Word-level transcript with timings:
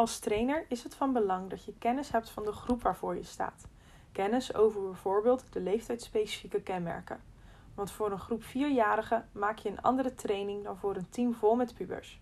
Als 0.00 0.18
trainer 0.18 0.64
is 0.68 0.82
het 0.82 0.94
van 0.94 1.12
belang 1.12 1.50
dat 1.50 1.64
je 1.64 1.74
kennis 1.78 2.10
hebt 2.10 2.30
van 2.30 2.44
de 2.44 2.52
groep 2.52 2.82
waarvoor 2.82 3.16
je 3.16 3.22
staat. 3.22 3.68
Kennis 4.12 4.54
over 4.54 4.82
bijvoorbeeld 4.82 5.52
de 5.52 5.60
leeftijdsspecifieke 5.60 6.62
kenmerken. 6.62 7.20
Want 7.74 7.90
voor 7.90 8.10
een 8.10 8.18
groep 8.18 8.42
vierjarigen 8.42 9.28
maak 9.32 9.58
je 9.58 9.68
een 9.68 9.82
andere 9.82 10.14
training 10.14 10.64
dan 10.64 10.76
voor 10.76 10.96
een 10.96 11.08
team 11.08 11.34
vol 11.34 11.54
met 11.54 11.74
pubers. 11.74 12.20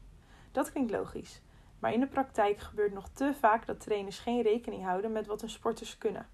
Dat 0.53 0.73
klinkt 0.73 0.91
logisch, 0.91 1.43
maar 1.79 1.93
in 1.93 2.01
de 2.01 2.07
praktijk 2.07 2.59
gebeurt 2.59 2.93
nog 2.93 3.09
te 3.09 3.35
vaak 3.39 3.67
dat 3.67 3.81
trainers 3.81 4.19
geen 4.19 4.43
rekening 4.43 4.85
houden 4.85 5.13
met 5.13 5.27
wat 5.27 5.41
hun 5.41 5.51
sporters 5.51 5.99
kunnen. 5.99 6.27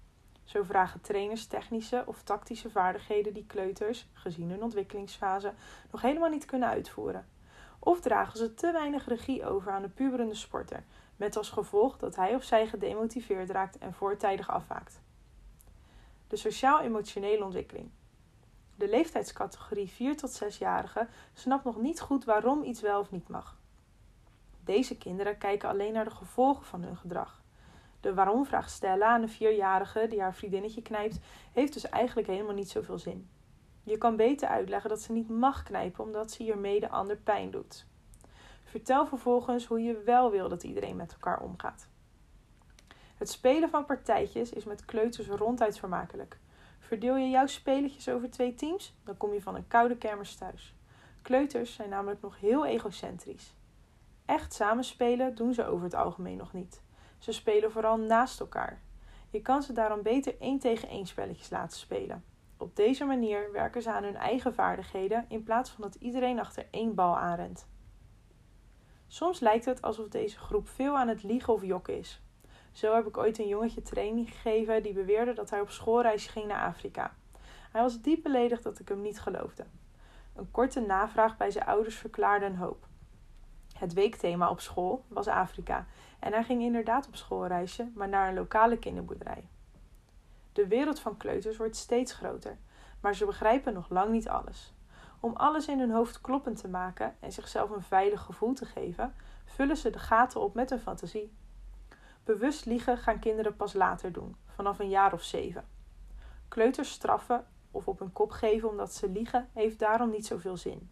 Zo 0.43 0.63
vragen 0.63 1.01
trainers 1.01 1.45
technische 1.45 2.03
of 2.05 2.23
tactische 2.23 2.69
vaardigheden 2.69 3.33
die 3.33 3.45
kleuters, 3.45 4.07
gezien 4.13 4.49
hun 4.49 4.63
ontwikkelingsfase, 4.63 5.53
nog 5.91 6.01
helemaal 6.01 6.29
niet 6.29 6.45
kunnen 6.45 6.69
uitvoeren. 6.69 7.34
Of 7.85 8.01
dragen 8.01 8.37
ze 8.37 8.53
te 8.53 8.71
weinig 8.71 9.07
regie 9.07 9.45
over 9.45 9.71
aan 9.71 9.81
de 9.81 9.89
puberende 9.89 10.35
sporter, 10.35 10.83
met 11.15 11.37
als 11.37 11.49
gevolg 11.49 11.97
dat 11.97 12.15
hij 12.15 12.35
of 12.35 12.43
zij 12.43 12.67
gedemotiveerd 12.67 13.49
raakt 13.49 13.77
en 13.77 13.93
voortijdig 13.93 14.49
afwaakt. 14.49 15.01
De 16.27 16.35
sociaal-emotionele 16.35 17.43
ontwikkeling. 17.43 17.89
De 18.75 18.89
leeftijdscategorie 18.89 19.87
4 19.89 20.17
tot 20.17 20.43
6-jarigen 20.43 21.09
snapt 21.33 21.63
nog 21.63 21.77
niet 21.81 22.01
goed 22.01 22.25
waarom 22.25 22.63
iets 22.63 22.81
wel 22.81 22.99
of 22.99 23.11
niet 23.11 23.27
mag. 23.27 23.57
Deze 24.63 24.97
kinderen 24.97 25.37
kijken 25.37 25.69
alleen 25.69 25.93
naar 25.93 26.05
de 26.05 26.15
gevolgen 26.15 26.65
van 26.65 26.83
hun 26.83 26.97
gedrag. 26.97 27.41
De 27.99 28.13
waarom-vraag 28.13 28.69
stellen 28.69 29.07
aan 29.07 29.21
een 29.21 29.29
vierjarige 29.29 30.07
die 30.09 30.21
haar 30.21 30.35
vriendinnetje 30.35 30.81
knijpt, 30.81 31.19
heeft 31.53 31.73
dus 31.73 31.89
eigenlijk 31.89 32.27
helemaal 32.27 32.53
niet 32.53 32.69
zoveel 32.69 32.97
zin. 32.97 33.29
Je 33.85 33.97
kan 33.97 34.15
beter 34.15 34.47
uitleggen 34.47 34.89
dat 34.89 35.01
ze 35.01 35.11
niet 35.11 35.29
mag 35.29 35.63
knijpen 35.63 36.03
omdat 36.03 36.31
ze 36.31 36.43
hiermee 36.43 36.79
de 36.79 36.89
ander 36.89 37.17
pijn 37.17 37.51
doet. 37.51 37.85
Vertel 38.63 39.05
vervolgens 39.05 39.65
hoe 39.65 39.81
je 39.81 40.01
wel 40.05 40.31
wil 40.31 40.49
dat 40.49 40.63
iedereen 40.63 40.95
met 40.95 41.11
elkaar 41.11 41.39
omgaat. 41.39 41.87
Het 43.17 43.29
spelen 43.29 43.69
van 43.69 43.85
partijtjes 43.85 44.51
is 44.51 44.63
met 44.63 44.85
kleuters 44.85 45.27
ronduit 45.27 45.79
vermakelijk. 45.79 46.39
Verdeel 46.79 47.15
je 47.15 47.29
jouw 47.29 47.47
spelletjes 47.47 48.09
over 48.09 48.29
twee 48.29 48.53
teams, 48.53 48.95
dan 49.03 49.17
kom 49.17 49.33
je 49.33 49.41
van 49.41 49.55
een 49.55 49.67
koude 49.67 49.97
kermis 49.97 50.35
thuis. 50.35 50.75
Kleuters 51.21 51.73
zijn 51.73 51.89
namelijk 51.89 52.21
nog 52.21 52.39
heel 52.39 52.65
egocentrisch. 52.65 53.55
Echt 54.25 54.53
samenspelen 54.53 55.35
doen 55.35 55.53
ze 55.53 55.65
over 55.65 55.83
het 55.83 55.95
algemeen 55.95 56.37
nog 56.37 56.53
niet. 56.53 56.81
Ze 57.17 57.31
spelen 57.31 57.71
vooral 57.71 57.97
naast 57.97 58.39
elkaar. 58.39 58.81
Je 59.29 59.41
kan 59.41 59.63
ze 59.63 59.73
daarom 59.73 60.01
beter 60.01 60.39
één 60.39 60.59
tegen 60.59 60.89
één 60.89 61.05
spelletjes 61.05 61.49
laten 61.49 61.77
spelen. 61.77 62.23
Op 62.57 62.75
deze 62.75 63.05
manier 63.05 63.51
werken 63.51 63.81
ze 63.81 63.91
aan 63.91 64.03
hun 64.03 64.15
eigen 64.15 64.53
vaardigheden 64.53 65.25
in 65.27 65.43
plaats 65.43 65.69
van 65.69 65.81
dat 65.81 65.95
iedereen 65.95 66.39
achter 66.39 66.67
één 66.71 66.95
bal 66.95 67.17
aanrent. 67.17 67.67
Soms 69.07 69.39
lijkt 69.39 69.65
het 69.65 69.81
alsof 69.81 70.07
deze 70.07 70.37
groep 70.37 70.67
veel 70.67 70.97
aan 70.97 71.07
het 71.07 71.23
liegen 71.23 71.53
of 71.53 71.63
jokken 71.63 71.97
is. 71.97 72.21
Zo 72.71 72.95
heb 72.95 73.07
ik 73.07 73.17
ooit 73.17 73.39
een 73.39 73.47
jongetje 73.47 73.81
training 73.81 74.29
gegeven 74.29 74.83
die 74.83 74.93
beweerde 74.93 75.33
dat 75.33 75.49
hij 75.49 75.61
op 75.61 75.69
schoolreis 75.69 76.27
ging 76.27 76.47
naar 76.47 76.65
Afrika. 76.65 77.15
Hij 77.71 77.81
was 77.81 78.01
diep 78.01 78.23
beledigd 78.23 78.63
dat 78.63 78.79
ik 78.79 78.87
hem 78.87 79.01
niet 79.01 79.19
geloofde. 79.19 79.65
Een 80.35 80.51
korte 80.51 80.79
navraag 80.79 81.37
bij 81.37 81.51
zijn 81.51 81.65
ouders 81.65 81.95
verklaarde 81.95 82.45
een 82.45 82.55
hoop. 82.55 82.87
Het 83.77 83.93
weekthema 83.93 84.49
op 84.49 84.59
school 84.59 85.05
was 85.07 85.27
Afrika 85.27 85.87
en 86.19 86.33
hij 86.33 86.43
ging 86.43 86.61
inderdaad 86.61 87.07
op 87.07 87.15
schoolreisje, 87.15 87.91
maar 87.95 88.09
naar 88.09 88.27
een 88.27 88.33
lokale 88.33 88.77
kinderboerderij. 88.77 89.47
De 90.55 90.67
wereld 90.67 90.99
van 90.99 91.17
kleuters 91.17 91.57
wordt 91.57 91.75
steeds 91.75 92.13
groter, 92.13 92.57
maar 92.99 93.15
ze 93.15 93.25
begrijpen 93.25 93.73
nog 93.73 93.89
lang 93.89 94.11
niet 94.11 94.27
alles. 94.27 94.73
Om 95.19 95.33
alles 95.35 95.67
in 95.67 95.79
hun 95.79 95.91
hoofd 95.91 96.21
kloppend 96.21 96.61
te 96.61 96.67
maken 96.67 97.15
en 97.19 97.31
zichzelf 97.31 97.69
een 97.69 97.81
veilig 97.81 98.21
gevoel 98.21 98.53
te 98.53 98.65
geven, 98.65 99.15
vullen 99.45 99.77
ze 99.77 99.89
de 99.89 99.99
gaten 99.99 100.41
op 100.41 100.53
met 100.53 100.69
hun 100.69 100.79
fantasie. 100.79 101.33
Bewust 102.23 102.65
liegen 102.65 102.97
gaan 102.97 103.19
kinderen 103.19 103.55
pas 103.55 103.73
later 103.73 104.11
doen, 104.11 104.35
vanaf 104.45 104.79
een 104.79 104.89
jaar 104.89 105.13
of 105.13 105.23
zeven. 105.23 105.67
Kleuters 106.47 106.91
straffen 106.91 107.47
of 107.71 107.87
op 107.87 107.99
hun 107.99 108.13
kop 108.13 108.31
geven 108.31 108.69
omdat 108.69 108.93
ze 108.93 109.09
liegen, 109.09 109.49
heeft 109.53 109.79
daarom 109.79 110.09
niet 110.09 110.25
zoveel 110.25 110.57
zin. 110.57 110.89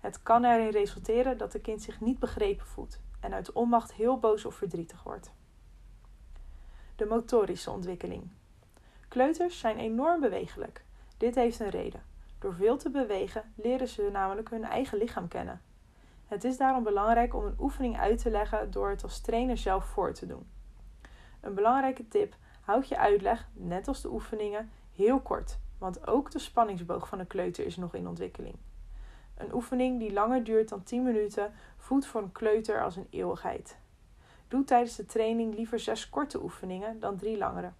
Het 0.00 0.22
kan 0.22 0.44
erin 0.44 0.70
resulteren 0.70 1.38
dat 1.38 1.52
de 1.52 1.60
kind 1.60 1.82
zich 1.82 2.00
niet 2.00 2.18
begrepen 2.18 2.66
voelt 2.66 3.00
en 3.20 3.34
uit 3.34 3.52
onmacht 3.52 3.92
heel 3.92 4.18
boos 4.18 4.44
of 4.44 4.54
verdrietig 4.54 5.02
wordt. 5.02 5.32
De 6.96 7.06
motorische 7.06 7.70
ontwikkeling. 7.70 8.30
Kleuters 9.10 9.58
zijn 9.58 9.78
enorm 9.78 10.20
bewegelijk. 10.20 10.84
Dit 11.16 11.34
heeft 11.34 11.60
een 11.60 11.68
reden. 11.68 12.02
Door 12.38 12.54
veel 12.54 12.76
te 12.76 12.90
bewegen 12.90 13.52
leren 13.54 13.88
ze 13.88 14.08
namelijk 14.12 14.50
hun 14.50 14.64
eigen 14.64 14.98
lichaam 14.98 15.28
kennen. 15.28 15.62
Het 16.26 16.44
is 16.44 16.56
daarom 16.56 16.82
belangrijk 16.82 17.34
om 17.34 17.44
een 17.44 17.56
oefening 17.58 17.98
uit 17.98 18.22
te 18.22 18.30
leggen 18.30 18.70
door 18.70 18.90
het 18.90 19.02
als 19.02 19.20
trainer 19.20 19.56
zelf 19.56 19.84
voor 19.84 20.12
te 20.12 20.26
doen. 20.26 20.46
Een 21.40 21.54
belangrijke 21.54 22.08
tip: 22.08 22.34
houd 22.60 22.88
je 22.88 22.98
uitleg, 22.98 23.48
net 23.52 23.88
als 23.88 24.00
de 24.00 24.10
oefeningen, 24.10 24.70
heel 24.94 25.20
kort, 25.20 25.58
want 25.78 26.06
ook 26.06 26.30
de 26.30 26.38
spanningsboog 26.38 27.08
van 27.08 27.18
een 27.18 27.26
kleuter 27.26 27.66
is 27.66 27.76
nog 27.76 27.94
in 27.94 28.08
ontwikkeling. 28.08 28.56
Een 29.36 29.54
oefening 29.54 29.98
die 29.98 30.12
langer 30.12 30.44
duurt 30.44 30.68
dan 30.68 30.82
10 30.82 31.02
minuten 31.02 31.52
voelt 31.76 32.06
voor 32.06 32.22
een 32.22 32.32
kleuter 32.32 32.82
als 32.82 32.96
een 32.96 33.08
eeuwigheid. 33.10 33.76
Doe 34.48 34.64
tijdens 34.64 34.96
de 34.96 35.06
training 35.06 35.54
liever 35.54 35.78
zes 35.78 36.08
korte 36.08 36.42
oefeningen 36.42 37.00
dan 37.00 37.16
drie 37.16 37.38
langere. 37.38 37.72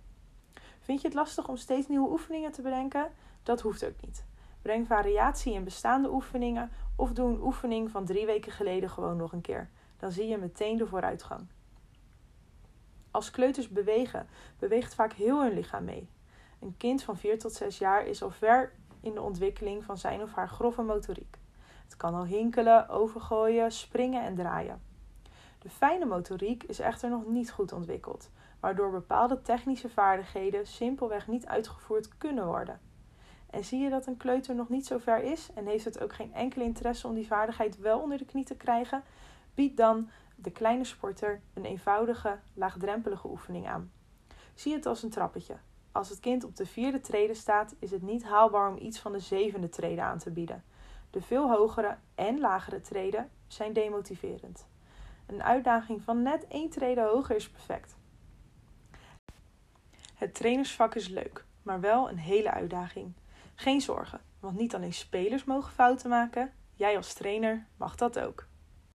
Vind 0.91 1.03
je 1.03 1.09
het 1.09 1.17
lastig 1.17 1.49
om 1.49 1.57
steeds 1.57 1.89
nieuwe 1.89 2.11
oefeningen 2.11 2.53
te 2.53 2.63
bedenken? 2.63 3.13
Dat 3.43 3.61
hoeft 3.61 3.85
ook 3.85 4.01
niet. 4.01 4.25
Breng 4.63 4.87
variatie 4.87 5.53
in 5.53 5.65
bestaande 5.65 6.13
oefeningen 6.13 6.71
of 6.97 7.13
doe 7.13 7.29
een 7.29 7.43
oefening 7.43 7.91
van 7.91 8.05
drie 8.05 8.27
weken 8.27 8.53
geleden 8.53 8.91
gewoon 8.91 9.17
nog 9.17 9.33
een 9.33 9.41
keer. 9.41 9.71
Dan 9.99 10.13
zie 10.13 10.29
je 10.29 10.37
meteen 10.37 10.77
de 10.77 10.87
vooruitgang. 10.87 11.47
Als 13.11 13.31
kleuters 13.31 13.69
bewegen, 13.69 14.29
beweegt 14.59 14.95
vaak 14.95 15.13
heel 15.13 15.43
hun 15.43 15.55
lichaam 15.55 15.85
mee. 15.85 16.09
Een 16.61 16.75
kind 16.77 17.03
van 17.03 17.17
4 17.17 17.39
tot 17.39 17.53
6 17.53 17.79
jaar 17.79 18.07
is 18.07 18.23
al 18.23 18.31
ver 18.31 18.73
in 19.01 19.15
de 19.15 19.23
ontwikkeling 19.23 19.85
van 19.85 19.99
zijn 19.99 20.23
of 20.23 20.33
haar 20.33 20.49
grove 20.49 20.83
motoriek. 20.83 21.39
Het 21.85 21.97
kan 21.97 22.15
al 22.15 22.27
hinkelen, 22.27 22.89
overgooien, 22.89 23.73
springen 23.73 24.25
en 24.25 24.35
draaien. 24.35 24.90
De 25.61 25.71
fijne 25.71 26.05
motoriek 26.05 26.63
is 26.63 26.79
echter 26.79 27.11
nog 27.11 27.27
niet 27.27 27.51
goed 27.51 27.73
ontwikkeld, 27.73 28.31
waardoor 28.61 28.91
bepaalde 28.91 29.43
technische 29.43 29.89
vaardigheden 29.89 30.67
simpelweg 30.67 31.29
niet 31.29 31.47
uitgevoerd 31.47 32.19
kunnen 32.19 32.47
worden. 32.47 32.81
En 33.51 33.65
zie 33.65 33.81
je 33.81 33.91
dat 33.91 34.07
een 34.07 34.17
kleuter 34.17 34.55
nog 34.55 34.69
niet 34.69 34.87
zo 34.87 34.99
ver 34.99 35.23
is 35.23 35.49
en 35.55 35.67
heeft 35.67 35.85
het 35.85 36.01
ook 36.01 36.13
geen 36.13 36.35
enkel 36.35 36.63
interesse 36.63 37.07
om 37.07 37.15
die 37.15 37.27
vaardigheid 37.27 37.79
wel 37.79 38.01
onder 38.01 38.19
de 38.19 38.25
knie 38.25 38.45
te 38.45 38.57
krijgen, 38.57 39.03
bied 39.55 39.77
dan 39.77 40.11
de 40.37 40.51
kleine 40.51 40.85
sporter 40.85 41.41
een 41.55 41.65
eenvoudige, 41.65 42.39
laagdrempelige 42.55 43.29
oefening 43.29 43.69
aan. 43.69 43.93
Zie 44.55 44.75
het 44.75 44.87
als 44.87 45.03
een 45.03 45.11
trappetje. 45.11 45.57
Als 45.93 46.09
het 46.09 46.21
kind 46.21 46.45
op 46.45 46.57
de 46.57 46.67
vierde 46.67 47.01
trede 47.01 47.35
staat, 47.35 47.75
is 47.79 47.91
het 47.91 48.03
niet 48.03 48.25
haalbaar 48.25 48.71
om 48.71 48.79
iets 48.79 48.99
van 48.99 49.13
de 49.13 49.19
zevende 49.19 49.69
trede 49.69 50.03
aan 50.03 50.19
te 50.19 50.31
bieden. 50.31 50.65
De 51.11 51.23
veel 51.23 51.51
hogere 51.51 51.97
en 52.15 52.41
lagere 52.41 52.81
treden 52.81 53.31
zijn 53.47 53.73
demotiverend. 53.73 54.67
Een 55.31 55.43
uitdaging 55.43 56.03
van 56.03 56.23
net 56.23 56.47
één 56.49 56.71
trede 56.71 57.01
hoger 57.01 57.37
is 57.37 57.51
perfect. 57.51 57.97
Het 60.15 60.35
trainersvak 60.35 60.95
is 60.95 61.09
leuk, 61.09 61.45
maar 61.63 61.81
wel 61.81 62.09
een 62.09 62.19
hele 62.19 62.51
uitdaging. 62.51 63.13
Geen 63.55 63.81
zorgen, 63.81 64.21
want 64.41 64.59
niet 64.59 64.75
alleen 64.75 64.93
spelers 64.93 65.45
mogen 65.45 65.73
fouten 65.73 66.11
maken, 66.11 66.53
jij 66.75 66.97
als 66.97 67.13
trainer 67.13 67.67
mag 67.77 67.95
dat 67.95 68.19
ook. 68.19 68.47